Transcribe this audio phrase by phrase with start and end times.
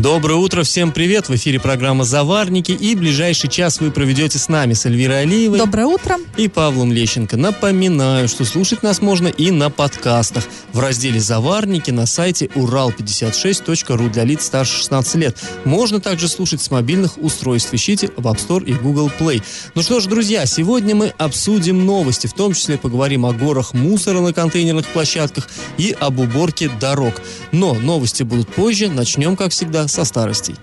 [0.00, 1.28] Доброе утро, всем привет!
[1.28, 5.58] В эфире программа «Заварники» и ближайший час вы проведете с нами, с Эльвирой Алиевой.
[5.58, 6.18] Доброе утро.
[6.36, 7.36] И Павлом Лещенко.
[7.36, 14.22] Напоминаю, что слушать нас можно и на подкастах в разделе «Заварники» на сайте урал56.ру для
[14.22, 15.36] лиц старше 16 лет.
[15.64, 17.74] Можно также слушать с мобильных устройств.
[17.74, 19.42] Ищите в App Store и Google Play.
[19.74, 24.20] Ну что ж, друзья, сегодня мы обсудим новости, в том числе поговорим о горах мусора
[24.20, 27.14] на контейнерных площадках и об уборке дорог.
[27.50, 28.88] Но новости будут позже.
[28.88, 30.56] Начнем, как всегда, со старостей.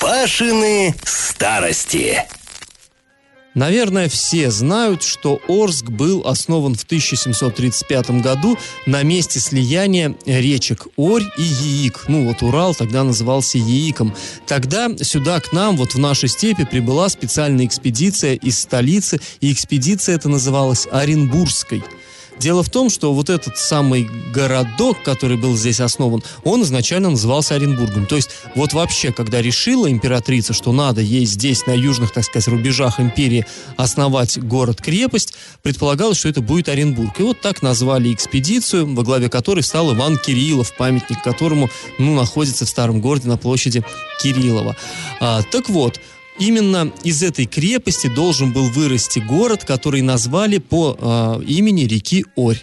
[0.00, 2.26] Пашины старости.
[3.54, 11.24] Наверное, все знают, что Орск был основан в 1735 году на месте слияния речек Орь
[11.36, 12.04] и Яик.
[12.06, 14.14] Ну вот Урал тогда назывался Яиком.
[14.46, 20.14] Тогда сюда к нам, вот в нашей степи, прибыла специальная экспедиция из столицы, и экспедиция
[20.14, 21.82] эта называлась Оренбургской.
[22.40, 27.54] Дело в том, что вот этот самый городок, который был здесь основан, он изначально назывался
[27.54, 28.06] Оренбургом.
[28.06, 32.48] То есть вот вообще, когда решила императрица, что надо ей здесь, на южных, так сказать,
[32.48, 33.44] рубежах империи
[33.76, 37.20] основать город-крепость, предполагалось, что это будет Оренбург.
[37.20, 42.64] И вот так назвали экспедицию, во главе которой стал Иван Кириллов, памятник которому ну, находится
[42.64, 43.84] в старом городе на площади
[44.22, 44.76] Кириллова.
[45.20, 46.00] А, так вот,
[46.38, 52.62] Именно из этой крепости должен был вырасти город, который назвали по э, имени реки Орь.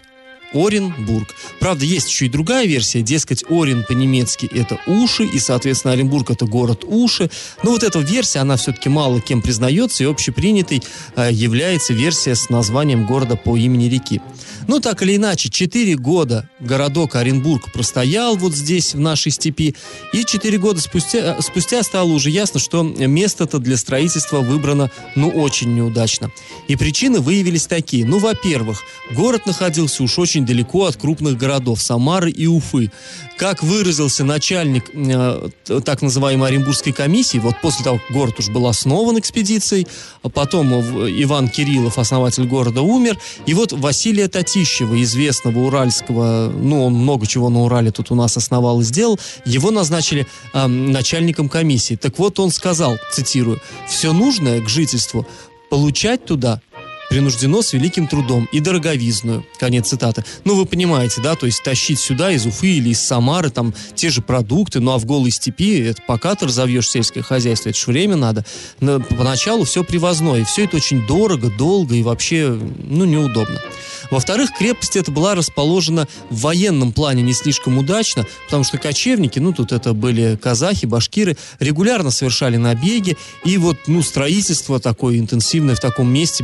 [0.53, 1.35] Оренбург.
[1.59, 6.45] Правда, есть еще и другая версия, дескать, Орен по-немецки это уши, и, соответственно, Оренбург это
[6.45, 7.29] город уши.
[7.63, 10.81] Но вот эта версия, она все-таки мало кем признается, и общепринятой
[11.15, 14.21] э, является версия с названием города по имени реки.
[14.67, 19.75] Ну, так или иначе, четыре года городок Оренбург простоял вот здесь, в нашей степи,
[20.13, 25.73] и четыре года спустя, спустя стало уже ясно, что место-то для строительства выбрано, ну, очень
[25.73, 26.31] неудачно.
[26.67, 28.05] И причины выявились такие.
[28.05, 28.81] Ну, во-первых,
[29.11, 32.91] город находился уж очень далеко от крупных городов Самары и Уфы.
[33.37, 35.49] Как выразился начальник э,
[35.85, 39.87] так называемой Оренбургской комиссии, вот после того, как город уж был основан экспедицией,
[40.23, 46.93] а потом Иван Кириллов, основатель города, умер, и вот Василия Татищева, известного уральского, ну, он
[46.93, 51.95] много чего на Урале тут у нас основал и сделал, его назначили э, начальником комиссии.
[51.95, 55.27] Так вот, он сказал, цитирую, «Все нужное к жительству
[55.69, 56.61] получать туда
[57.09, 59.45] принуждено с великим трудом и дороговизную.
[59.59, 60.23] Конец цитаты.
[60.43, 64.09] Ну, вы понимаете, да, то есть тащить сюда из Уфы или из Самары там те
[64.09, 67.85] же продукты, ну, а в голой степи, это пока ты разовьешь сельское хозяйство, это же
[67.87, 68.45] время надо.
[68.79, 73.61] Но поначалу все привозное, и все это очень дорого, долго и вообще, ну, неудобно.
[74.09, 79.53] Во-вторых, крепость эта была расположена в военном плане не слишком удачно, потому что кочевники, ну
[79.53, 85.79] тут это были казахи, башкиры, регулярно совершали набеги, и вот, ну, строительство такое интенсивное в
[85.79, 86.43] таком месте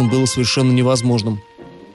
[0.00, 1.40] беспокойным было совершенно невозможным.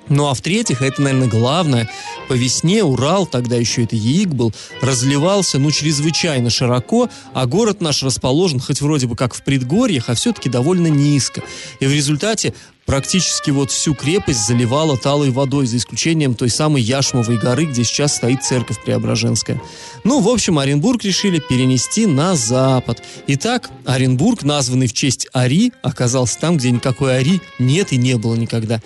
[0.07, 1.89] Ну а в-третьих, это, наверное, главное,
[2.27, 8.03] по весне Урал, тогда еще это Яик был, разливался, ну, чрезвычайно широко, а город наш
[8.03, 11.41] расположен, хоть вроде бы как в предгорьях, а все-таки довольно низко.
[11.79, 12.53] И в результате
[12.85, 18.15] практически вот всю крепость заливала талой водой, за исключением той самой Яшмовой горы, где сейчас
[18.15, 19.61] стоит церковь Преображенская.
[20.03, 23.01] Ну, в общем, Оренбург решили перенести на запад.
[23.27, 28.35] Итак, Оренбург, названный в честь Ари, оказался там, где никакой Ари нет и не было
[28.35, 28.81] никогда.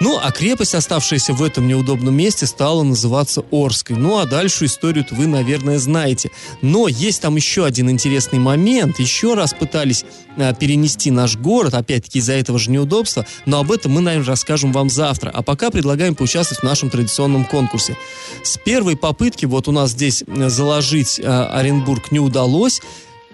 [0.00, 3.96] Ну, а крепость, оставшаяся в этом неудобном месте, стала называться Орской.
[3.96, 6.30] Ну, а дальше историю вы, наверное, знаете.
[6.62, 8.98] Но есть там еще один интересный момент.
[8.98, 10.04] Еще раз пытались
[10.36, 14.72] а, перенести наш город, опять-таки из-за этого же неудобства, но об этом мы, наверное, расскажем
[14.72, 15.30] вам завтра.
[15.30, 17.96] А пока предлагаем поучаствовать в нашем традиционном конкурсе.
[18.42, 22.80] С первой попытки вот у нас здесь заложить а, Оренбург не удалось.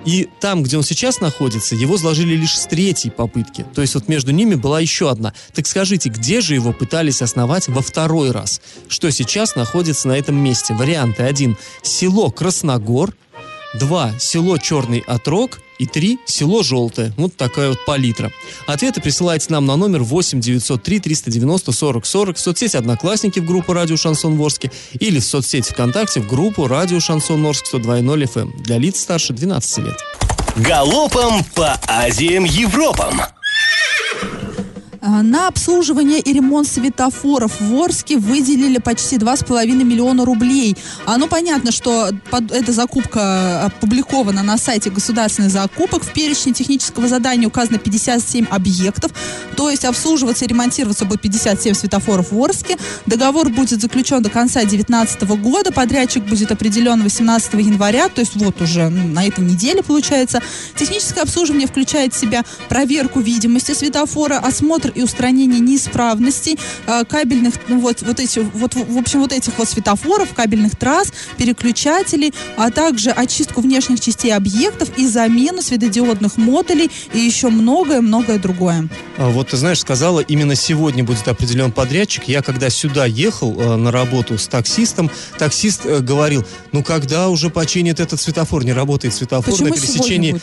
[0.05, 3.67] И там, где он сейчас находится, его сложили лишь с третьей попытки.
[3.75, 5.35] То есть вот между ними была еще одна.
[5.53, 8.61] Так скажите, где же его пытались основать во второй раз?
[8.89, 10.75] Что сейчас находится на этом месте?
[10.75, 11.23] Варианты.
[11.23, 11.57] Один.
[11.83, 13.15] Село Красногор.
[13.75, 14.13] Два.
[14.19, 15.61] Село Черный Отрог.
[15.81, 16.19] И три.
[16.27, 17.11] Село Желтое.
[17.17, 18.31] Вот такая вот палитра.
[18.67, 23.73] Ответы присылайте нам на номер 8 903 390 40 40 в соцсети «Одноклассники» в группу
[23.73, 28.63] «Радио Шансон Ворске» или в соцсети ВКонтакте в группу «Радио Шансон Орск» 102.0 FM эм
[28.63, 29.97] для лиц старше 12 лет.
[30.57, 33.23] Галопом по Азиям Европам!
[35.03, 40.77] А, на обслуживание и ремонт светофоров в Орске выделили почти 2,5 миллиона рублей.
[41.07, 46.05] А ну понятно, что под, эта закупка опубликована на сайте государственных закупок.
[46.05, 49.13] В перечне технического задания указано 57 объектов.
[49.57, 52.77] То есть обслуживаться и ремонтироваться будет 57 светофоров в Орске.
[53.07, 55.73] Договор будет заключен до конца 2019 года.
[55.73, 60.43] Подрядчик будет определен 18 января, то есть вот уже на этой неделе получается.
[60.77, 67.81] Техническое обслуживание включает в себя проверку видимости светофора, осмотр и устранение неисправностей э, кабельных, ну,
[67.81, 73.11] вот, вот эти, вот, в общем, вот этих вот светофоров, кабельных трасс, переключателей, а также
[73.11, 78.89] очистку внешних частей объектов и замену светодиодных модулей и еще многое-многое другое.
[79.17, 82.25] А вот ты знаешь, сказала, именно сегодня будет определен подрядчик.
[82.25, 87.51] Я когда сюда ехал э, на работу с таксистом, таксист э, говорил, ну когда уже
[87.51, 90.41] починит этот светофор, не работает светофор Почему на пересечении...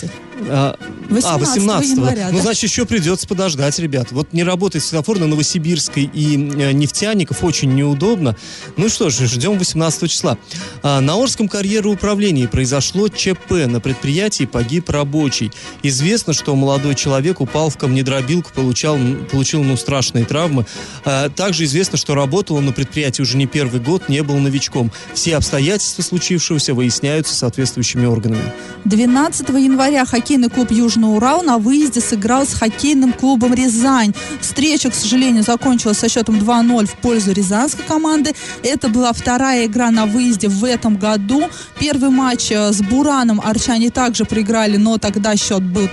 [0.49, 0.77] А,
[1.09, 2.43] 18, а, 18 января, Ну, да?
[2.43, 4.11] значит, еще придется подождать, ребят.
[4.11, 8.35] Вот не работает светофор на Новосибирской и э, Нефтяников, очень неудобно.
[8.75, 10.37] Ну что ж, ждем 18 числа.
[10.83, 13.51] А, на Орском карьероуправлении произошло ЧП.
[13.67, 15.51] На предприятии погиб рабочий.
[15.83, 18.97] Известно, что молодой человек упал в камнедробилку, получал,
[19.31, 20.65] получил ну, страшные травмы.
[21.05, 24.91] А, также известно, что работал он на предприятии уже не первый год, не был новичком.
[25.13, 28.53] Все обстоятельства случившегося выясняются соответствующими органами.
[28.85, 34.13] 12 января хоккейный клуб Южный Урал на выезде сыграл с хоккейным клубом Рязань.
[34.41, 38.33] Встреча, к сожалению, закончилась со счетом 2-0 в пользу рязанской команды.
[38.61, 41.43] Это была вторая игра на выезде в этом году.
[41.79, 45.87] Первый матч э, с Бураном арчане также проиграли, но тогда счет был,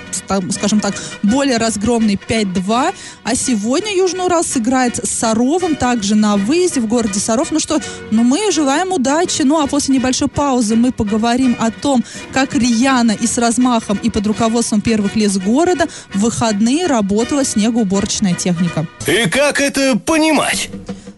[0.51, 2.93] скажем так, более разгромный 5-2.
[3.23, 7.53] А сегодня Южный Урал сыграет с Саровым также на выезде в городе Саров.
[7.53, 9.43] Ну что, ну мы желаем удачи.
[9.43, 12.03] Ну а после небольшой паузы мы поговорим о том,
[12.33, 18.35] как рьяно и с размахом и под руководством первых лиц города в выходные работала снегоуборочная
[18.35, 18.87] техника.
[19.07, 20.71] И как это понимать?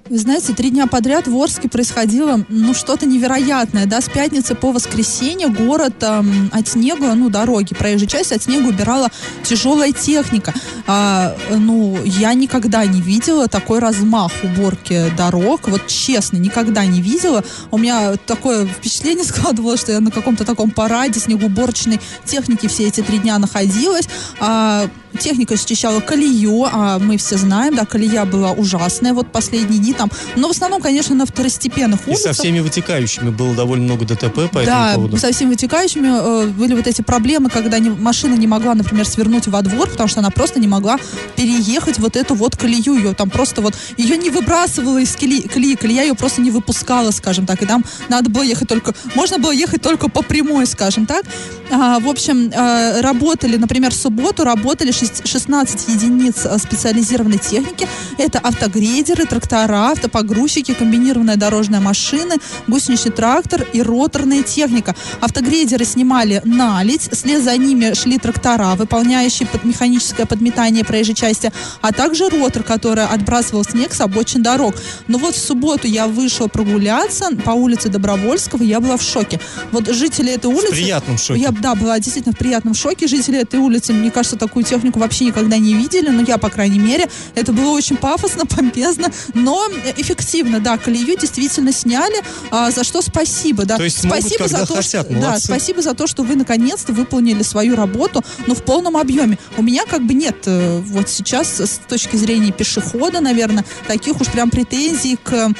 [0.09, 4.71] Вы знаете, три дня подряд в Орске происходило, ну, что-то невероятное, да, с пятницы по
[4.71, 9.11] воскресенье город эм, от снега, ну, дороги, проезжая часть от снега убирала
[9.43, 10.55] тяжелая техника.
[10.87, 17.43] А, ну, я никогда не видела такой размах уборки дорог, вот честно, никогда не видела.
[17.73, 23.01] У меня такое впечатление складывалось, что я на каком-то таком параде снегоуборочной техники все эти
[23.01, 24.09] три дня находилась.
[24.39, 29.93] А, техника счищала колею, а мы все знаем, да, колея была ужасная вот последние дни
[29.93, 30.11] там.
[30.37, 32.35] Но в основном, конечно, на второстепенных И улицах.
[32.35, 35.17] со всеми вытекающими было довольно много ДТП по да, этому поводу.
[35.19, 39.47] со всеми вытекающими э, были вот эти проблемы, когда не- машина не могла, например, свернуть
[39.49, 40.99] во двор, потому что она просто не могла
[41.37, 42.95] переехать вот эту вот колею.
[42.97, 47.11] Ее там просто вот, ее не выбрасывала из колеи, колеи, колея ее просто не выпускала,
[47.11, 47.63] скажем так.
[47.63, 51.25] И там надо было ехать только, можно было ехать только по прямой, скажем так.
[51.71, 57.89] А, в общем, э, работали, например, в субботу работали шесть- 16 единиц э, специализированной техники.
[58.19, 62.35] Это автогрейдеры, трактора, автопогрузчики, комбинированная дорожная машина,
[62.67, 64.95] гусеничный трактор и роторная техника.
[65.21, 71.93] Автогрейдеры снимали наледь, вслед за ними шли трактора, выполняющие под механическое подметание проезжей части, а
[71.93, 74.75] также ротор, который отбрасывал снег с обочин дорог.
[75.09, 79.41] Но вот в субботу я вышла прогуляться по улице Добровольского, я была в шоке.
[79.73, 80.73] Вот жители этой улицы...
[80.73, 81.41] В приятном шоке.
[81.41, 83.07] Я, да, была действительно в приятном шоке.
[83.07, 86.79] Жители этой улицы, мне кажется, такую технику вообще никогда не видели, но я, по крайней
[86.79, 87.09] мере.
[87.35, 89.67] Это было очень пафосно, помпезно, но
[89.97, 92.17] эффективно, да, колею действительно сняли,
[92.51, 93.77] а, за что спасибо, да.
[93.77, 96.37] То есть могут, спасибо когда за то, хотят, что, да, спасибо за то, что вы
[96.37, 99.39] наконец-то выполнили свою работу, но в полном объеме.
[99.57, 104.29] У меня как бы нет э, вот сейчас с точки зрения пешехода, наверное, таких уж
[104.29, 105.53] прям претензий к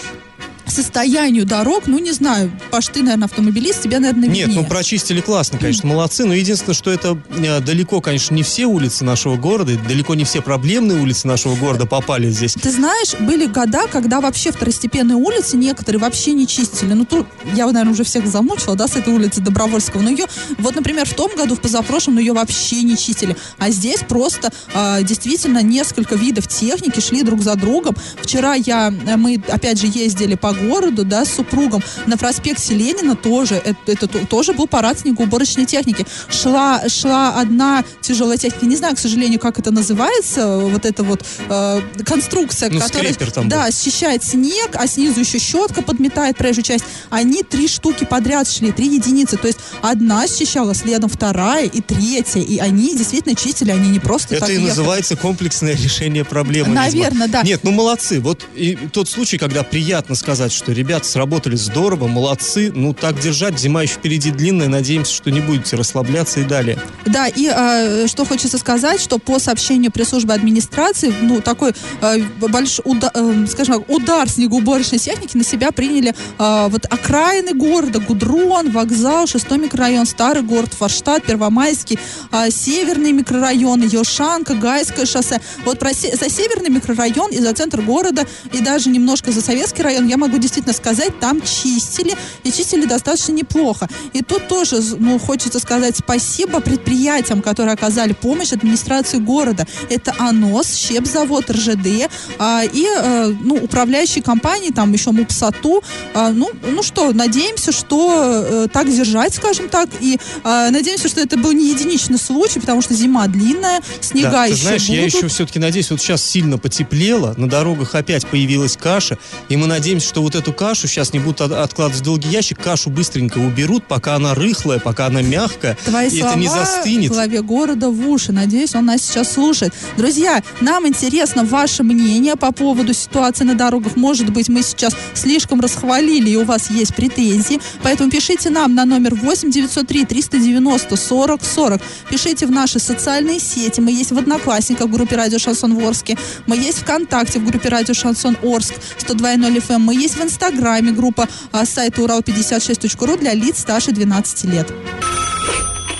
[0.71, 4.63] состоянию дорог, ну, не знаю, Паш, ты, наверное, автомобилист, тебе, наверное, Нет, виднее.
[4.63, 6.25] ну прочистили классно, конечно, молодцы.
[6.25, 10.43] Но единственное, что это э, далеко, конечно, не все улицы нашего города, далеко не все
[10.43, 12.55] проблемные улицы нашего города попали здесь.
[12.55, 16.93] Ты знаешь, были года, когда вообще второстепенные улицы некоторые вообще не чистили.
[16.93, 20.03] Ну, тут я, наверное, уже всех замучила, да, с этой улицы Добровольского.
[20.03, 20.27] Но ее,
[20.59, 23.37] вот, например, в том году, в позапрошлом, ну, ее вообще не чистили.
[23.59, 27.95] А здесь просто а, действительно несколько видов техники шли друг за другом.
[28.21, 31.83] Вчера я, э, мы, опять же, ездили по городу, да, с супругом.
[32.07, 36.07] На проспекте Ленина тоже, это, это то- тоже был парад снегоуборочной техники.
[36.31, 38.67] Шла, шла одна тяжелая техника.
[38.67, 43.49] Не знаю, к сожалению, как это называется, вот эта вот э, конструкция, Ну, которая там
[43.49, 46.85] да, счищает снег, а снизу еще щетка подметает проезжую часть.
[47.11, 49.37] Они три штуки подряд шли, три единицы.
[49.37, 52.41] То есть одна счищала, следом вторая и третья.
[52.41, 54.69] И они действительно чистили, они не просто Это так и ехали.
[54.69, 56.69] называется комплексное решение проблемы.
[56.75, 57.43] Наверное, да.
[57.43, 58.21] Нет, ну молодцы.
[58.21, 63.19] Вот и тот случай, когда приятно сказать сказать, что ребята сработали здорово, молодцы, ну так
[63.21, 66.79] держать, зима еще впереди длинная, надеемся, что не будете расслабляться и далее.
[67.05, 72.83] Да, и э, что хочется сказать, что по сообщению пресс-службы администрации, ну, такой э, большой,
[72.85, 78.71] уда, э, скажем так, удар снегоуборочной техники на себя приняли э, вот окраины города, Гудрон,
[78.71, 81.99] вокзал, шестой микрорайон, старый город, Форштадт, Первомайский,
[82.31, 85.41] э, северные микрорайоны, Елшанка, Гайское шоссе.
[85.65, 90.07] Вот про, за северный микрорайон и за центр города, и даже немножко за советский район,
[90.07, 92.15] я могу действительно сказать, там чистили,
[92.45, 93.89] и чистили достаточно неплохо.
[94.13, 99.67] И тут тоже, ну, хочется сказать спасибо предприятиям, которые оказали помощь администрации города.
[99.91, 105.83] Это АНОС, Щепзавод, РЖД а, и, а, ну, управляющие компании, там еще МУПСАТУ.
[106.15, 111.21] А, ну, ну что, надеемся, что а, так держать, скажем так, и а, надеемся, что
[111.21, 114.97] это был не единичный случай, потому что зима длинная, снега да, еще знаешь, будут.
[114.97, 119.67] я еще все-таки надеюсь, вот сейчас сильно потеплело, на дорогах опять появилась каша, и мы
[119.67, 123.85] надеемся, что вот эту кашу сейчас не будут откладывать в долгий ящик, кашу быстренько уберут,
[123.85, 127.13] пока она рыхлая, пока она мягкая, Твои и слова это не застынет.
[127.13, 128.33] главе города в уши.
[128.33, 129.73] Надеюсь, он нас сейчас слушает.
[129.97, 133.95] Друзья, нам интересно ваше мнение по поводу ситуации на дорогах.
[133.95, 137.61] Может быть, мы сейчас слишком расхвалили, и у вас есть претензии.
[137.85, 141.83] Поэтому пишите нам на номер 8 903 390 40 40.
[142.11, 143.81] Пишите в наши социальные сети.
[143.81, 146.19] Мы есть в Одноклассниках в группе Радио Шансон в Орске.
[146.47, 149.79] Мы есть ВКонтакте в группе Радио Шансон Орск 102.0 FM.
[149.79, 154.73] Мы есть в Инстаграме группа а, сайта урал56.ру для лиц старше 12 лет.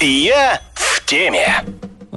[0.01, 1.65] Я в теме.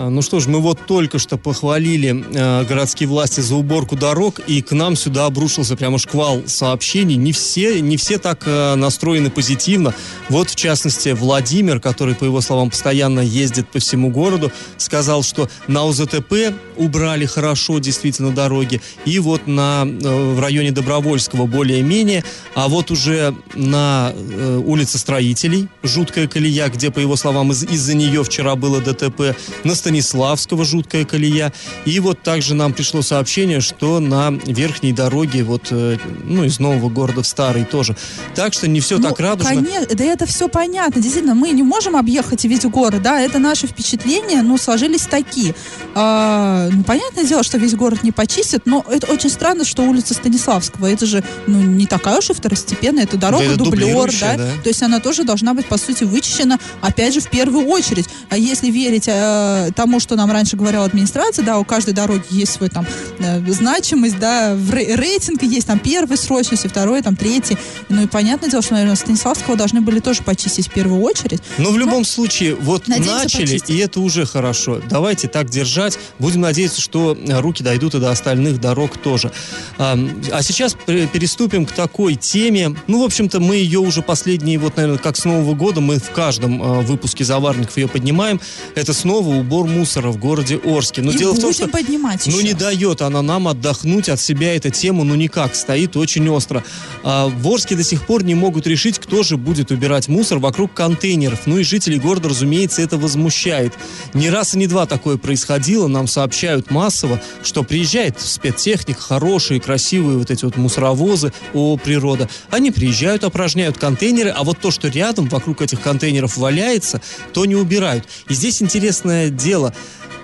[0.02, 4.40] А, ну что ж, мы вот только что похвалили э, городские власти за уборку дорог,
[4.40, 7.18] и к нам сюда обрушился прямо шквал сообщений.
[7.18, 9.94] Не все, не все так э, настроены позитивно.
[10.30, 15.50] Вот, в частности, Владимир, который, по его словам, постоянно ездит по всему городу, сказал, что
[15.68, 22.24] на УЗТП убрали хорошо действительно дороги, и вот на, э, в районе Добровольского более-менее,
[22.56, 27.96] а вот уже на э, улице Строителей, жуткая колея, где, по его словам, из- из-за
[27.96, 31.52] нее вчера было ДТП, на Станиславского жуткая колея.
[31.86, 36.90] И вот также нам пришло сообщение, что на верхней дороге, вот, э, ну, из нового
[36.90, 37.96] города в старый тоже.
[38.36, 39.56] Так что не все Ну, так радужно.
[39.56, 41.02] Конечно, да это все понятно.
[41.02, 45.56] Действительно, мы не можем объехать весь город, да, это наши впечатления, ну, сложились такие.
[45.96, 50.14] А, ну, понятное дело, что весь город не почистят, но это очень странно, что улица
[50.14, 54.38] Станиславского, это же, ну, не такая уж и второстепенная, это дорога, это дублер, да?
[54.38, 54.50] да.
[54.62, 58.06] То есть она тоже должна быть, по сути, вычищена, опять же, в первую очередь.
[58.30, 62.54] А если верить э, тому, что нам раньше говорила администрация, да, у каждой дороги есть
[62.54, 62.86] свой там
[63.20, 67.58] э, значимость, да, в рей- рейтинг есть там первый срочности, второй, там третий.
[67.90, 71.42] Ну и понятное дело, что, наверное, Станиславского должны были тоже почистить в первую очередь.
[71.58, 73.70] Но в любом случае, вот Надеемся, начали, почистят.
[73.70, 74.82] и это уже хорошо.
[74.90, 75.98] Давайте так держать.
[76.20, 79.32] Будем надеяться, что э, руки дойдут и до остальных дорог тоже.
[79.78, 79.98] А,
[80.32, 82.76] а сейчас переступим к такой теме.
[82.88, 86.12] Ну, в общем-то, мы ее уже последние, вот, наверное, как с Нового года, мы в
[86.12, 88.40] каждом э, выпуске «Заварников» ее поднимаем.
[88.76, 91.02] Это снова убор мусора в городе Орске.
[91.02, 92.48] Но и дело в том, что поднимать ну, еще.
[92.48, 96.64] не дает она нам отдохнуть от себя эта тема, ну, никак, стоит очень остро.
[97.04, 100.74] А, в Орске до сих пор не могут решить, кто же будет убирать мусор вокруг
[100.74, 101.42] контейнеров.
[101.46, 103.74] Ну, и жителей города, разумеется, это возмущает.
[104.14, 110.18] Не раз и не два такое происходило, нам сообщают массово, что приезжает спецтехника, хорошие, красивые
[110.18, 112.30] вот эти вот мусоровозы, о, природа.
[112.50, 117.02] Они приезжают, опорожняют контейнеры, а вот то, что рядом, вокруг этих контейнеров валяется,
[117.34, 118.06] то не убирают.
[118.28, 119.74] И здесь интересное дело– дело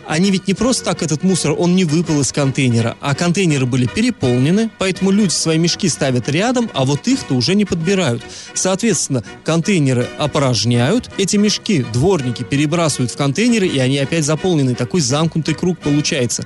[0.07, 3.85] они ведь не просто так этот мусор, он не выпал из контейнера, а контейнеры были
[3.87, 8.23] переполнены, поэтому люди свои мешки ставят рядом, а вот их-то уже не подбирают.
[8.53, 14.75] Соответственно, контейнеры опорожняют, эти мешки дворники перебрасывают в контейнеры, и они опять заполнены.
[14.75, 16.45] Такой замкнутый круг получается.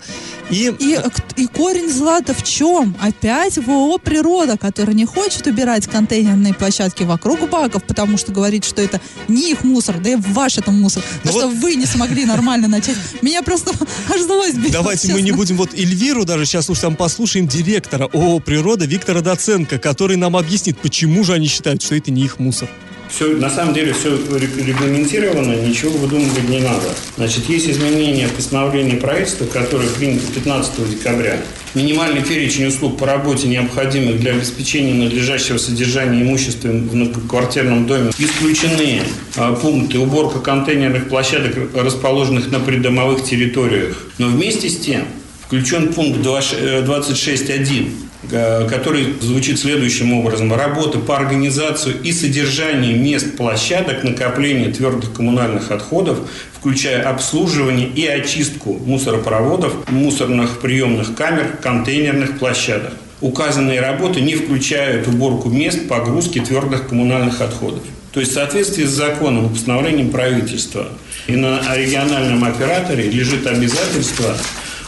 [0.50, 2.96] И, И, э, и корень зла-то в чем?
[3.00, 8.82] Опять ВО «Природа», которая не хочет убирать контейнерные площадки вокруг баков, потому что говорит, что
[8.82, 11.04] это не их мусор, да и ваш это мусор.
[11.24, 12.96] Ну Потому вот- что вы не смогли нормально начать.
[13.22, 13.72] Меня просто
[14.14, 15.26] аж злость берет, Давайте мы честно.
[15.26, 20.18] не будем вот Эльвиру даже сейчас уж там послушаем директора ООО «Природа» Виктора Доценко, который
[20.18, 22.70] нам объяснит, почему же они считают, что это не их мусор.
[23.10, 26.90] Все, на самом деле все регламентировано, ничего выдумывать не надо.
[27.18, 31.38] Значит, есть изменения в постановлении правительства, которое принято 15 декабря.
[31.74, 38.12] Минимальный перечень услуг по работе, необходимых для обеспечения надлежащего содержания имущества в многоквартирном доме.
[38.18, 39.02] Исключены
[39.36, 44.08] а, пункты уборка контейнерных площадок, расположенных на придомовых территориях.
[44.18, 45.06] Но вместе с тем
[45.46, 50.54] включен пункт 26.1 э, который звучит следующим образом.
[50.54, 56.20] Работы по организации и содержанию мест площадок накопления твердых коммунальных отходов,
[56.54, 62.94] включая обслуживание и очистку мусоропроводов, мусорных приемных камер, контейнерных площадок.
[63.22, 67.84] указанные работы не включают уборку мест погрузки твердых коммунальных отходов.
[68.14, 70.88] То есть в соответствии с законом и постановлением правительства
[71.28, 74.36] и на региональном операторе лежит обязательство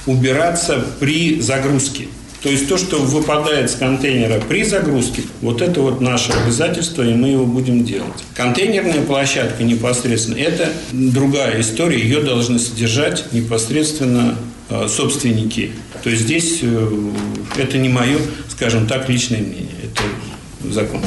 [0.05, 2.07] убираться при загрузке.
[2.41, 7.13] То есть то, что выпадает с контейнера при загрузке, вот это вот наше обязательство, и
[7.13, 8.23] мы его будем делать.
[8.35, 14.35] Контейнерная площадка непосредственно– это другая история, ее должны содержать непосредственно
[14.69, 15.71] э, собственники.
[16.03, 17.11] То есть здесь э,
[17.57, 18.17] это не мое,
[18.49, 21.01] скажем так, личное мнение, это закон.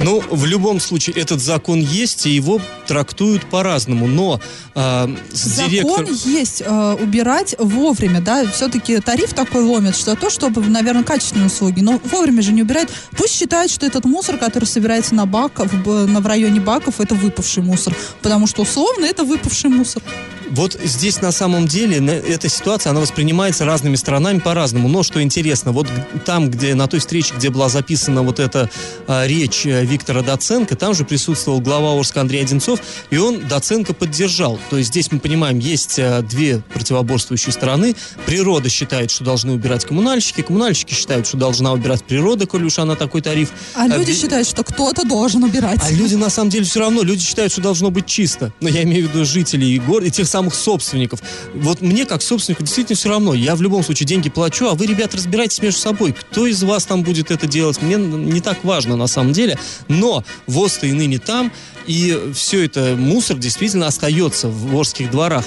[0.00, 4.06] Ну, в любом случае, этот закон есть, и его трактуют по-разному.
[4.06, 4.40] Но
[4.74, 6.06] э, Закон директор...
[6.24, 11.80] есть э, убирать вовремя, да, все-таки тариф такой ломит, что то, чтобы, наверное, качественные услуги,
[11.80, 12.90] но вовремя же не убирает.
[13.16, 17.14] Пусть считают, что этот мусор, который собирается на баках, в, на, в районе баков, это
[17.14, 20.02] выпавший мусор, потому что условно это выпавший мусор.
[20.50, 24.88] Вот здесь на самом деле эта ситуация, она воспринимается разными сторонами по-разному.
[24.88, 25.86] Но что интересно, вот
[26.24, 28.70] там, где на той встрече, где была записана вот эта
[29.06, 33.92] а, речь э, Виктора Доценко, там же присутствовал глава Орска Андрей Одинцов, и он Доценко
[33.94, 34.58] поддержал.
[34.70, 37.94] То есть здесь мы понимаем, есть э, две противоборствующие стороны.
[38.26, 42.94] Природа считает, что должны убирать коммунальщики, коммунальщики считают, что должна убирать природа, коли уж она
[42.96, 43.50] такой тариф.
[43.74, 45.78] А люди ви- считают, что кто-то должен убирать.
[45.82, 48.52] а люди на самом деле все равно, люди считают, что должно быть чисто.
[48.60, 51.20] Но я имею в виду жителей города и тех самых собственников.
[51.54, 53.34] Вот мне, как собственнику, действительно все равно.
[53.34, 56.12] Я в любом случае деньги плачу, а вы, ребят, разбирайтесь между собой.
[56.12, 57.82] Кто из вас там будет это делать?
[57.82, 59.58] Мне не так важно на самом деле.
[59.88, 61.52] Но ВОЗ-то и ныне там,
[61.86, 65.44] и все это мусор действительно остается в Орских дворах.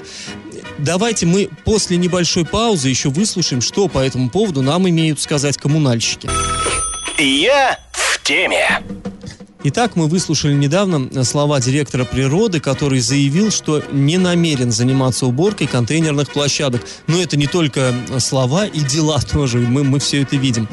[0.77, 6.29] Давайте мы после небольшой паузы еще выслушаем, что по этому поводу нам имеют сказать коммунальщики.
[7.19, 8.81] Я в теме.
[9.63, 16.31] Итак, мы выслушали недавно слова директора природы, который заявил, что не намерен заниматься уборкой контейнерных
[16.31, 16.81] площадок.
[17.05, 20.67] Но это не только слова и дела тоже, мы, мы все это видим.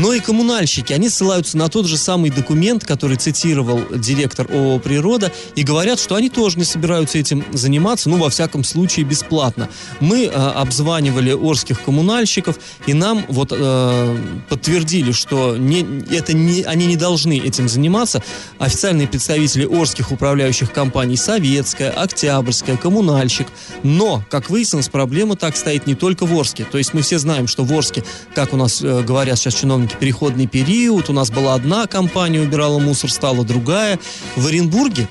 [0.00, 5.32] Но и коммунальщики, они ссылаются на тот же самый документ, который цитировал директор ООО «Природа»,
[5.56, 9.68] и говорят, что они тоже не собираются этим заниматься, ну, во всяком случае, бесплатно.
[9.98, 14.16] Мы э, обзванивали орских коммунальщиков, и нам вот э,
[14.48, 15.80] подтвердили, что не,
[16.14, 18.22] это не, они не должны этим заниматься.
[18.60, 23.48] Официальные представители орских управляющих компаний «Советская», «Октябрьская», «Коммунальщик».
[23.82, 26.64] Но, как выяснилось, проблема так стоит не только в Орске.
[26.70, 28.04] То есть мы все знаем, что в Орске,
[28.36, 32.78] как у нас э, говорят сейчас чиновники, переходный период, у нас была одна компания, убирала
[32.78, 33.98] мусор, стала другая.
[34.36, 35.08] В Оренбурге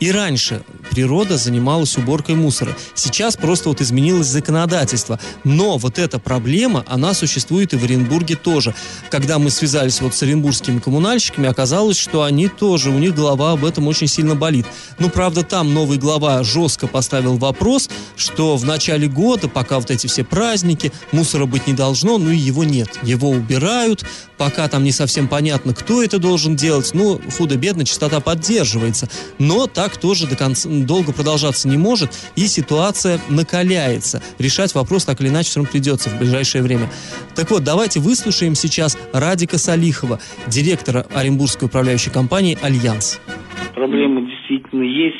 [0.00, 2.76] и раньше природа занималась уборкой мусора.
[2.94, 5.18] Сейчас просто вот изменилось законодательство.
[5.44, 8.74] Но вот эта проблема, она существует и в Оренбурге тоже.
[9.10, 13.64] Когда мы связались вот с оренбургскими коммунальщиками, оказалось, что они тоже, у них голова об
[13.64, 14.66] этом очень сильно болит.
[14.98, 20.06] Ну, правда, там новый глава жестко поставил вопрос, что в начале года, пока вот эти
[20.06, 22.88] все праздники, мусора быть не должно, ну и его нет.
[23.02, 24.04] Его убирают,
[24.36, 26.90] пока там не совсем понятно, кто это должен делать.
[26.94, 29.08] Ну, худо-бедно, частота поддерживается.
[29.38, 34.22] Но так тоже до конца долго продолжаться не может, и ситуация накаляется.
[34.38, 36.90] Решать вопрос так или иначе все равно придется в ближайшее время.
[37.34, 43.20] Так вот, давайте выслушаем сейчас Радика Салихова, директора Оренбургской управляющей компании «Альянс».
[43.74, 45.16] Проблемы действительно есть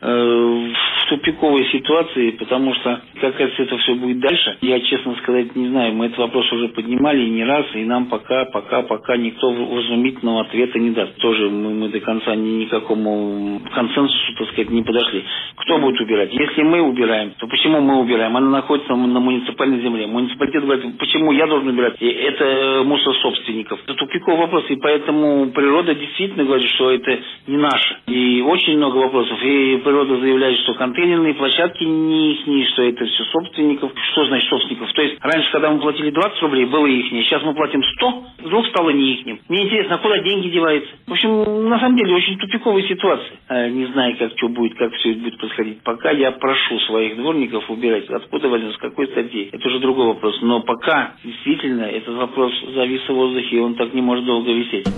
[0.00, 0.72] э,
[1.12, 5.92] тупиковой ситуации, потому что как это все будет дальше, я, честно сказать, не знаю.
[5.92, 10.42] Мы этот вопрос уже поднимали и не раз, и нам пока, пока, пока никто вразумительного
[10.42, 11.14] ответа не даст.
[11.16, 15.22] Тоже мы, мы до конца ни никакому консенсусу, так сказать, не подошли.
[15.56, 16.32] Кто будет убирать?
[16.32, 18.34] Если мы убираем, то почему мы убираем?
[18.36, 20.06] Она находится на муниципальной земле.
[20.06, 21.96] Муниципалитет говорит, почему я должен убирать?
[22.00, 23.80] И это мусор собственников.
[23.84, 27.96] Это тупиковый вопрос, и поэтому природа действительно говорит, что это не наше.
[28.06, 29.38] И очень много вопросов.
[29.42, 33.92] И природа заявляет, что контейнерные площадки не их, что это все собственников.
[34.12, 34.92] Что значит собственников?
[34.92, 37.06] То есть раньше, когда мы платили 20 рублей, было их.
[37.10, 39.38] Сейчас мы платим 100, вдруг стало не их.
[39.48, 40.90] Мне интересно, а куда деньги деваются?
[41.06, 43.36] В общем, на самом деле, очень тупиковая ситуация.
[43.48, 45.82] Э, Не знаю, как что будет, как все будет происходить.
[45.82, 48.08] Пока я прошу своих дворников убирать.
[48.08, 49.48] Откуда возьмется, с какой статьи?
[49.52, 50.38] Это уже другой вопрос.
[50.42, 54.88] Но пока действительно этот вопрос завис в воздухе, и он так не может долго висеть.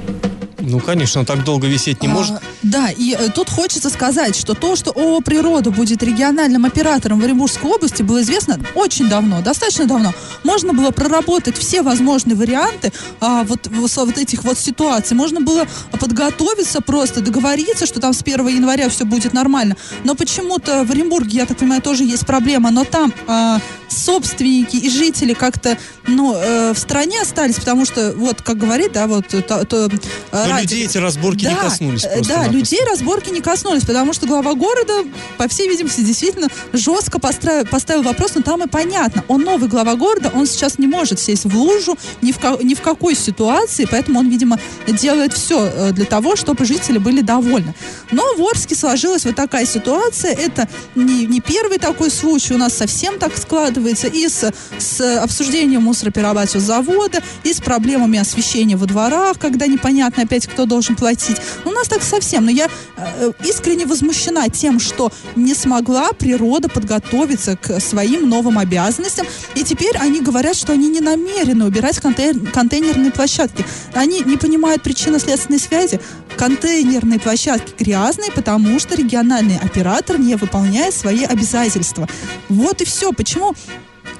[0.66, 2.34] Ну, конечно, он так долго висеть не А, может.
[2.62, 7.24] Да, и э, тут хочется сказать, что то, что ООО «Природа» будет региональным оператором в
[7.24, 10.12] Оренбургской области, было известно очень давно, достаточно давно.
[10.42, 15.16] Можно было проработать все возможные варианты а, вот, вот, вот этих вот ситуаций.
[15.16, 15.66] Можно было
[15.98, 19.76] подготовиться просто, договориться, что там с 1 января все будет нормально.
[20.04, 24.90] Но почему-то в Оренбурге, я так понимаю, тоже есть проблема, но там а, собственники и
[24.90, 29.64] жители как-то, ну, э, в стране остались, потому что, вот, как говорит, да, вот, то,
[29.64, 29.88] то,
[30.32, 32.04] э, Людей эти разборки не Да, коснулись.
[32.04, 35.04] э, просто Да, людей разборки не коснулись, потому что глава города,
[35.38, 39.24] по всей видимости, действительно жестко постра- поставил вопрос, но там и понятно.
[39.28, 42.74] Он новый глава города, он сейчас не может сесть в лужу ни в, ка- ни
[42.74, 47.74] в какой ситуации, поэтому он, видимо, делает все для того, чтобы жители были довольны.
[48.10, 50.32] Но в Орске сложилась вот такая ситуация.
[50.34, 54.06] Это не, не первый такой случай, у нас совсем так складывается.
[54.06, 60.43] И с, с обсуждением мусороперерабатывающего завода, и с проблемами освещения во дворах, когда непонятно опять,
[60.46, 61.36] кто должен платить.
[61.64, 62.44] У нас так совсем.
[62.44, 69.26] Но я э, искренне возмущена тем, что не смогла природа подготовиться к своим новым обязанностям.
[69.54, 73.64] И теперь они говорят, что они не намерены убирать контей- контейнерные площадки.
[73.92, 76.00] Они не понимают причинно-следственной связи.
[76.36, 82.08] Контейнерные площадки грязные, потому что региональный оператор не выполняет свои обязательства.
[82.48, 83.12] Вот и все.
[83.12, 83.54] Почему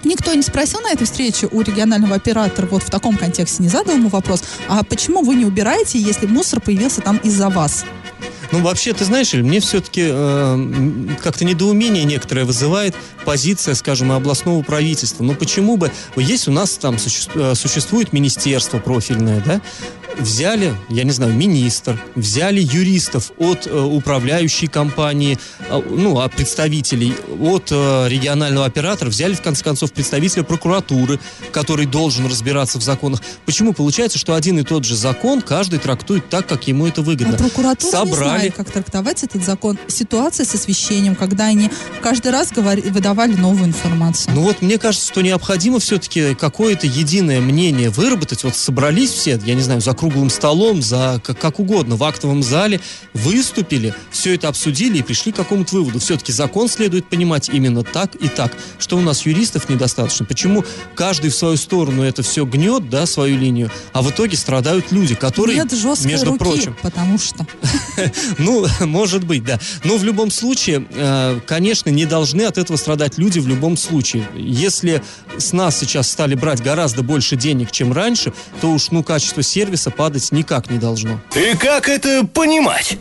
[0.05, 3.95] Никто не спросил на этой встрече у регионального оператора, вот в таком контексте не задал
[3.95, 7.85] ему вопрос, а почему вы не убираете, если мусор появился там из-за вас?
[8.53, 10.69] Ну, вообще, ты знаешь, мне все-таки э,
[11.23, 15.25] как-то недоумение некоторое вызывает позиция, скажем, областного правительства.
[15.25, 15.91] Ну, почему бы...
[16.17, 19.61] Есть у нас там э, существует министерство профильное, да?
[20.19, 27.15] Взяли, я не знаю, министр, взяли юристов от э, управляющей компании, э, ну, а представителей
[27.41, 31.19] от э, регионального оператора, взяли, в конце концов, представителя прокуратуры,
[31.53, 33.21] который должен разбираться в законах.
[33.45, 37.35] Почему получается, что один и тот же закон каждый трактует так, как ему это выгодно?
[37.35, 38.39] А прокуратура не Собрали.
[38.39, 39.79] знает, как трактовать этот закон.
[39.89, 44.33] Ситуация с освещением, когда они каждый раз говори- выдавали новую информацию.
[44.35, 48.45] Ну вот мне кажется, что необходимо все-таки какое-то единое мнение выработать.
[48.45, 52.43] Вот собрались все, я не знаю, за круглым столом, за как, как угодно, в актовом
[52.43, 52.79] зале,
[53.15, 55.99] выступили, все это обсудили и пришли к какому-то выводу.
[55.99, 58.53] Все-таки закон следует понимать именно так и так.
[58.79, 60.27] Что у нас юристов недостаточно?
[60.27, 60.63] Почему
[60.95, 65.15] каждый в свою сторону это все гнет, да, свою линию, а в итоге страдают люди,
[65.15, 67.47] которые, Нет жесткой между руки, прочим, потому что...
[68.39, 69.59] ну, может быть, да.
[69.85, 74.29] Но в любом случае, э, конечно, не должны от этого страдать люди в любом случае.
[74.37, 75.03] Если
[75.39, 79.94] с нас сейчас стали брать гораздо больше денег, чем раньше, то уж, ну, качество сервиса
[79.95, 81.21] падать никак не должно.
[81.35, 82.99] И как это понимать?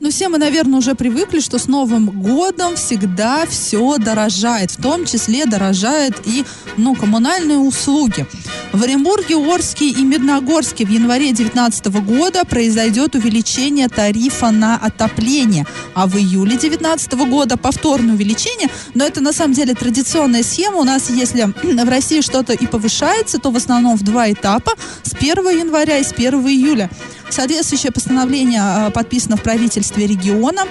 [0.00, 4.70] Ну, все мы, наверное, уже привыкли, что с Новым годом всегда все дорожает.
[4.70, 6.44] В том числе дорожает и,
[6.76, 8.24] ну, коммунальные услуги.
[8.72, 15.66] В Оренбурге, Орске и Медногорске в январе 2019 года произойдет увеличение тарифа на отопление.
[15.94, 18.68] А в июле 2019 года повторное увеличение.
[18.94, 20.76] Но это, на самом деле, традиционная схема.
[20.76, 21.42] У нас, если
[21.84, 24.74] в России что-то и повышается, то в основном в два этапа.
[25.02, 26.88] С 1 января и с 1 июля.
[27.30, 30.62] Соответствующее постановление а, подписано в правительстве региона.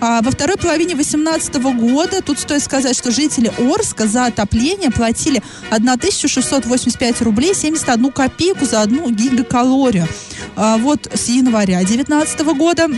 [0.00, 5.42] А, Во второй половине 2018 года, тут стоит сказать, что жители Орска за отопление платили
[5.70, 10.08] 1685 рублей 71 копейку за одну гигакалорию.
[10.56, 12.88] А, Вот с января 2019 года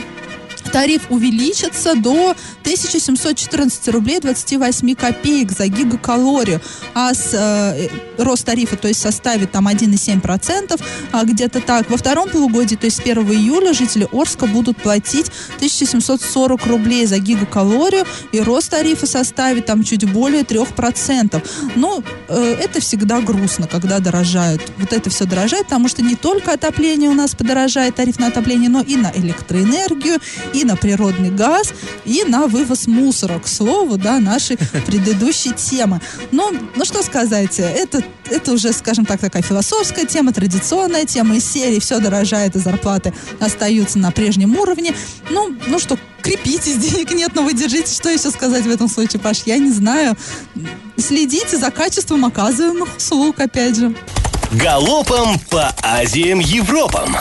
[0.69, 6.61] тариф увеличится до 1714 рублей 28 копеек за гигакалорию.
[6.95, 10.81] А с э, рост тарифа, то есть составит там 1,7%,
[11.13, 11.91] а где-то так.
[11.91, 17.19] Во втором полугодии, то есть с 1 июля, жители Орска будут платить 1740 рублей за
[17.19, 21.43] гигакалорию, и рост тарифа составит там чуть более 3%.
[21.77, 24.63] Но э, это всегда грустно, когда дорожают.
[24.79, 28.69] Вот это все дорожает, потому что не только отопление у нас подорожает, тариф на отопление,
[28.69, 30.19] но и на электроэнергию,
[30.55, 31.73] и на природный газ,
[32.05, 36.01] и на вывоз мусора, к слову, да, нашей предыдущей темы.
[36.33, 41.45] Ну, ну что сказать, это, это уже, скажем так, такая философская тема, традиционная тема из
[41.45, 44.95] серии «Все дорожает, и зарплаты остаются на прежнем уровне».
[45.31, 47.93] Ну, ну что, крепитесь, денег нет, но вы держите.
[47.93, 49.43] Что еще сказать в этом случае, Паш?
[49.47, 50.17] Я не знаю.
[50.97, 53.95] Следите за качеством оказываемых услуг, опять же.
[54.53, 57.17] Галопом по Азиям Европам.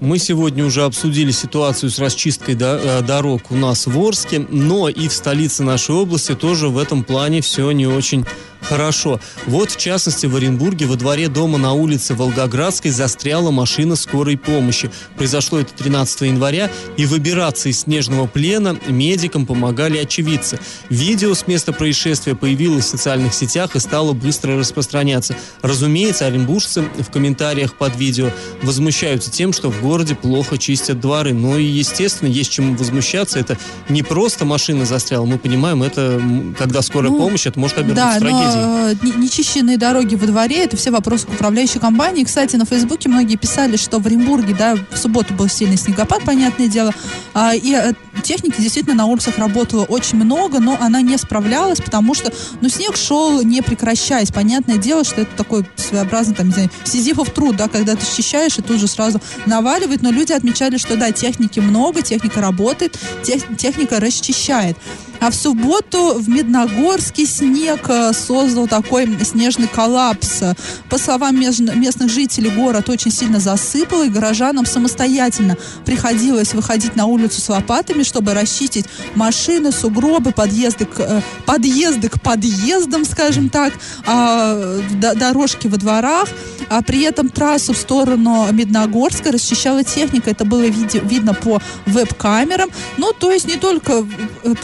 [0.00, 5.08] Мы сегодня уже обсудили ситуацию с расчисткой э, дорог у нас в Орске, но и
[5.08, 8.24] в столице нашей области тоже в этом плане все не очень
[8.62, 9.20] хорошо.
[9.46, 14.90] Вот, в частности, в Оренбурге во дворе дома на улице Волгоградской застряла машина скорой помощи.
[15.16, 20.58] Произошло это 13 января, и выбираться из снежного плена медикам помогали очевидцы.
[20.88, 25.36] Видео с места происшествия появилось в социальных сетях и стало быстро распространяться.
[25.62, 28.30] Разумеется, оренбуржцы в комментариях под видео
[28.62, 31.32] возмущаются тем, что в городе плохо чистят дворы.
[31.32, 33.38] Но и, естественно, есть чему возмущаться.
[33.38, 36.20] Это не просто машина застряла, мы понимаем, это
[36.58, 38.49] когда скорая Ну, помощь, это может обернуться Да, трагедией.
[38.56, 42.24] Э, не- нечищенные дороги во дворе, это все вопросы к управляющей компании.
[42.24, 46.68] Кстати, на Фейсбуке многие писали, что в Оренбурге, да, в субботу был сильный снегопад, понятное
[46.68, 46.92] дело,
[47.34, 52.14] а, и э, техники действительно на улицах работало очень много, но она не справлялась, потому
[52.14, 54.30] что, ну, снег шел не прекращаясь.
[54.30, 58.58] Понятное дело, что это такой своеобразный, там, не знаю, сизифов труд, да, когда ты счищаешь
[58.58, 63.56] и тут же сразу наваливает, но люди отмечали, что, да, техники много, техника работает, тех-
[63.56, 64.76] техника расчищает.
[65.20, 70.42] А в субботу в Медногорске снег э, создал такой снежный коллапс.
[70.88, 77.40] По словам местных жителей, город очень сильно засыпал, и горожанам самостоятельно приходилось выходить на улицу
[77.40, 83.74] с лопатами, чтобы расчистить машины, сугробы, подъезды к, э, подъезды к подъездам, скажем так,
[84.06, 84.80] а,
[85.16, 86.28] дорожки во дворах.
[86.70, 90.30] А при этом трассу в сторону Медногорска расчищала техника.
[90.30, 92.70] Это было видно по веб-камерам.
[92.96, 94.06] Ну, то есть не только
[94.44, 94.54] э,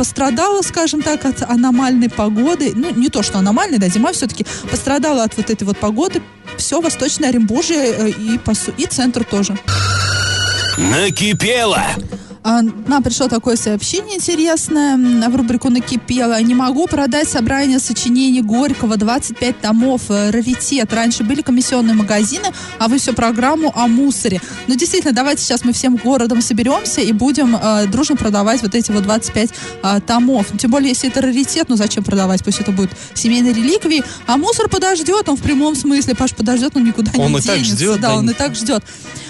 [0.46, 2.72] пострадала, скажем так, от аномальной погоды.
[2.74, 6.22] Ну, не то, что аномальной, да, зима все-таки пострадала от вот этой вот погоды.
[6.56, 9.58] Все Восточное Оренбуржье э, и, су- и центр тоже.
[10.76, 11.82] Накипело!
[12.48, 14.96] А, Нам пришло такое сообщение интересное
[15.28, 16.40] в рубрику «Накипело».
[16.40, 20.92] Не могу продать собрание сочинений Горького, 25 томов, э, раритет.
[20.92, 22.44] Раньше были комиссионные магазины,
[22.78, 24.40] а вы все программу о мусоре.
[24.68, 28.92] Ну, действительно, давайте сейчас мы всем городом соберемся и будем э, дружно продавать вот эти
[28.92, 29.50] вот 25
[29.82, 30.46] э, томов.
[30.56, 32.44] Тем более, если это раритет, ну зачем продавать?
[32.44, 34.04] Пусть это будет семейной реликвией.
[34.28, 37.56] А мусор подождет, он в прямом смысле, Паш, подождет, он никуда Он не и так
[37.56, 37.74] денется.
[37.74, 38.84] ждет, да, он и так ждет.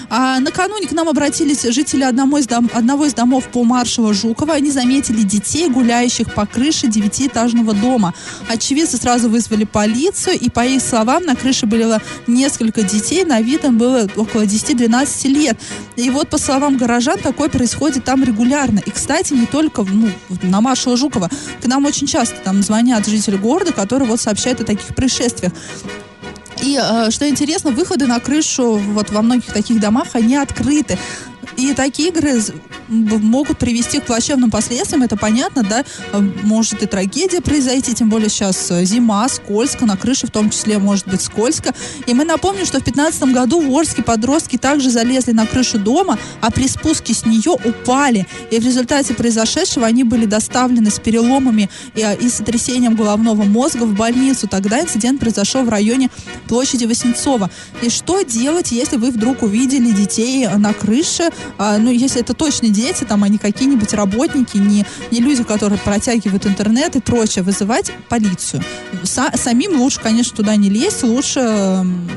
[0.08, 4.54] А накануне к нам обратились жители одного из, дом- одного из домов по маршала Жукова.
[4.54, 8.14] Они заметили детей, гуляющих по крыше девятиэтажного дома.
[8.48, 13.64] Очевидцы сразу вызвали полицию, и по их словам, на крыше было несколько детей, на вид
[13.64, 15.58] им было около 10-12 лет.
[15.96, 18.80] И вот, по словам горожан, такое происходит там регулярно.
[18.84, 20.08] И, кстати, не только ну,
[20.42, 21.30] на маршала Жукова.
[21.62, 25.52] К нам очень часто там звонят жители города, которые вот сообщают о таких происшествиях.
[26.62, 30.98] И э, что интересно, выходы на крышу вот во многих таких домах, они открыты.
[31.56, 32.40] И такие игры
[32.88, 38.28] могут привести к плачевным последствиям, это понятно, да, Э, может и трагедия произойти, тем более
[38.28, 41.74] сейчас э, зима, скользко, на крыше в том числе может быть скользко.
[42.06, 46.18] И мы напомним, что в 2015 году в Орске подростки также залезли на крышу дома,
[46.40, 48.26] а при спуске с нее упали.
[48.50, 53.84] И в результате произошедшего они были доставлены с переломами и, э, и сотрясением головного мозга
[53.84, 54.48] в больницу.
[54.48, 56.10] Тогда инцидент произошел в районе
[56.48, 57.50] площади Васнецова.
[57.82, 61.30] И что делать, если вы вдруг увидели детей на крыше?
[61.58, 65.78] А, ну, если это точно дети, там, а не какие-нибудь работники, не, не люди, которые
[65.78, 68.62] протягивают интернет и прочее, вызывать полицию.
[69.02, 72.08] Са- самим лучше, конечно, туда не лезть, лучше м,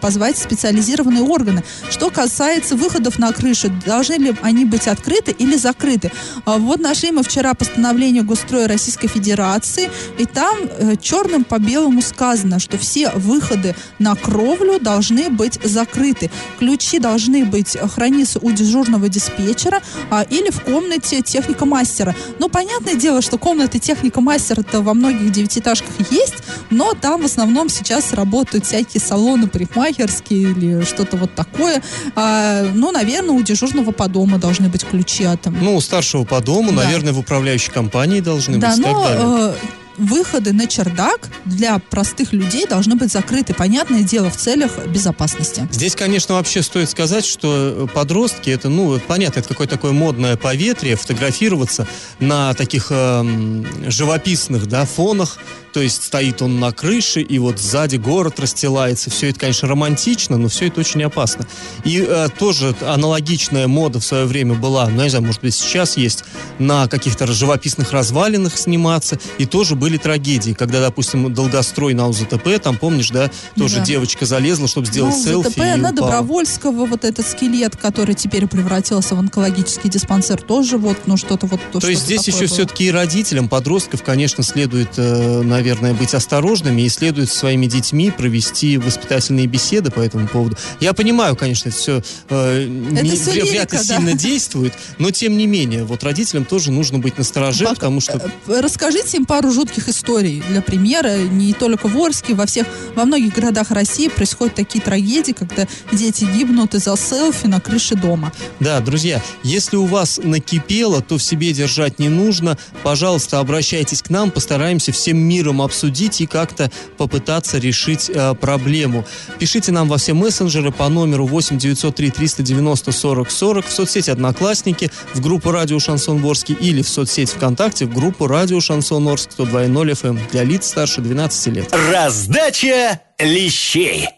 [0.00, 1.62] позвать специализированные органы.
[1.90, 6.10] Что касается выходов на крышу, должны ли они быть открыты или закрыты?
[6.44, 12.02] А, Вот нашли мы вчера постановление Госстроя Российской Федерации, и там э, черным по белому
[12.02, 16.30] сказано, что все выходы на кровлю должны быть закрыты.
[16.58, 18.65] Ключи должны быть э, храниться у дежурного
[19.08, 22.14] диспетчера а, или в комнате техника-мастера.
[22.38, 26.34] Ну, понятное дело, что комнаты техника-мастера-то во многих девятиэтажках есть,
[26.70, 31.82] но там в основном сейчас работают всякие салоны парикмахерские или что-то вот такое.
[32.14, 36.40] А, ну, наверное, у дежурного по дому должны быть ключи от Ну, у старшего по
[36.40, 36.84] дому, Да.
[36.84, 39.22] наверное, в управляющей компании должны да, быть так но далее.
[39.24, 39.54] э,
[39.98, 45.68] выходы на чердак для простых людей должны быть закрыты, понятное дело, в целях безопасности.
[45.70, 50.36] Здесь, конечно, вообще стоит сказать, что э, подростки, это, ну, понятно, это какое-то такое модное
[50.36, 51.86] поветрие, фотографироваться
[52.20, 55.38] на таких эм, живописных, да, фонах,
[55.76, 59.10] то есть стоит он на крыше, и вот сзади город расстилается.
[59.10, 61.46] Все это, конечно, романтично, но все это очень опасно.
[61.84, 65.54] И э, тоже аналогичная мода в свое время была, ну, я не знаю, может быть,
[65.54, 66.24] сейчас есть,
[66.58, 72.76] на каких-то живописных развалинах сниматься, и тоже были трагедии, когда, допустим, долгострой на УЗТП, там,
[72.76, 73.84] помнишь, да, тоже Да.
[73.84, 75.92] девочка залезла, чтобы сделать Ну, селфи ЗТП и на упала.
[75.92, 81.60] Добровольского, вот этот скелет, который теперь превратился в онкологический диспансер, тоже вот, ну, что-то вот...
[81.80, 86.82] То есть здесь еще все все-таки и родителям подростков, конечно, следует, э, наверное, быть осторожными
[86.82, 90.56] и следует со своими детьми провести воспитательные беседы по этому поводу.
[90.80, 93.82] Я понимаю, конечно, это все, не, всё вряд ли лирика, да.
[93.82, 98.16] сильно действует, но тем не менее, вот родителям тоже нужно быть настороже, Пока- потому что
[98.46, 100.42] Э, Расскажите им пару жутких историй.
[100.48, 105.32] Для примера, не только в Орске, во всех, во многих городах России происходят такие трагедии,
[105.32, 108.32] когда дети гибнут из-за селфи на крыше дома.
[108.60, 112.58] Да, друзья, если у вас накипело, то в себе держать не нужно.
[112.82, 119.04] Пожалуйста, обращайтесь к нам, постараемся всем миром обсудить и как-то попытаться решить э, проблему.
[119.38, 124.90] Пишите нам во все мессенджеры по номеру 8 903 390 40 40 в соцсети «Одноклассники»,
[125.14, 129.65] в группу «Радио Шансон Орск» или в соцсеть ВКонтакте в группу «Радио Шансон Орск» 102
[129.66, 131.74] 102.0 FM для лиц старше 12 лет.
[131.92, 134.08] Раздача лещей.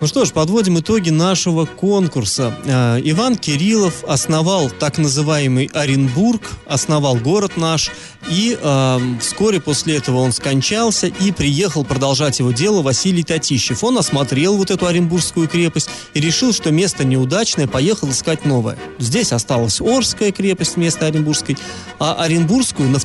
[0.00, 2.56] Ну что ж, подводим итоги нашего конкурса.
[2.64, 7.90] Э, Иван Кириллов основал так называемый Оренбург, основал город наш,
[8.30, 13.84] и э, вскоре после этого он скончался, и приехал продолжать его дело Василий Татищев.
[13.84, 18.78] Он осмотрел вот эту Оренбургскую крепость и решил, что место неудачное, поехал искать новое.
[18.98, 21.58] Здесь осталась Орская крепость вместо Оренбургской,
[21.98, 23.00] а Оренбургскую на,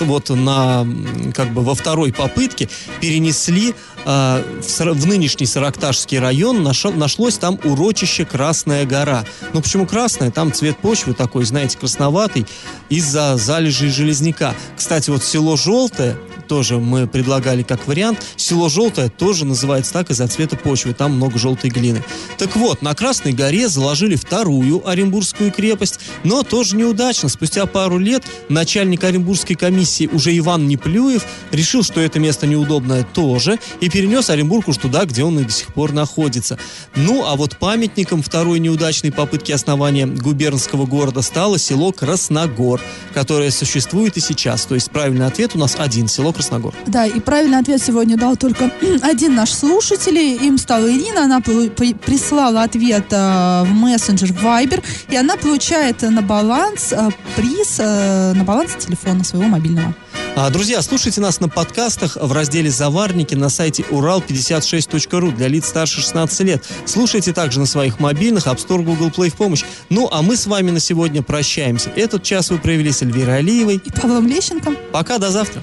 [0.00, 0.84] вот, на,
[1.32, 2.68] как бы во второй попытке
[3.00, 3.72] перенесли
[4.04, 9.26] э, в, в нынешний Саракташский район, район нашел, нашлось там урочище Красная гора.
[9.52, 10.30] Ну почему красная?
[10.30, 12.46] Там цвет почвы такой, знаете, красноватый
[12.88, 14.54] из-за залежей железняка.
[14.74, 16.16] Кстати, вот село Желтое,
[16.50, 18.26] тоже мы предлагали как вариант.
[18.34, 22.02] Село Желтое тоже называется так из-за цвета почвы, там много желтой глины.
[22.38, 27.28] Так вот, на Красной горе заложили вторую Оренбургскую крепость, но тоже неудачно.
[27.28, 33.60] Спустя пару лет начальник Оренбургской комиссии уже Иван Неплюев решил, что это место неудобное тоже,
[33.80, 36.58] и перенес Оренбург уж туда, где он и до сих пор находится.
[36.96, 42.80] Ну, а вот памятником второй неудачной попытки основания губернского города стало село Красногор,
[43.14, 44.66] которое существует и сейчас.
[44.66, 46.72] То есть правильный ответ у нас один– село Красногор.
[46.86, 48.70] Да, и правильный ответ сегодня дал только
[49.02, 50.16] один наш слушатель.
[50.16, 51.24] Им стала Ирина.
[51.24, 58.32] Она прислала ответ э, в мессенджер Viber, и она получает на баланс э, приз э,
[58.32, 59.94] на баланс телефона своего мобильного.
[60.34, 66.00] А, друзья, слушайте нас на подкастах в разделе «Заварники» на сайте урал56.ру для лиц старше
[66.00, 66.64] 16 лет.
[66.86, 69.64] Слушайте также на своих мобильных, App Store, Google Play в помощь.
[69.90, 71.90] Ну, а мы с вами на сегодня прощаемся.
[71.90, 74.72] Этот час вы провели с Эльвирой Алиевой и Павлом Лещенко.
[74.92, 75.62] Пока, до завтра.